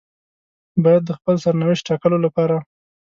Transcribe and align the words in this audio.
بايد 0.83 1.03
د 1.07 1.11
خپل 1.17 1.35
سرنوشت 1.43 1.85
ټاکلو 1.89 2.17
لپاره. 2.25 2.57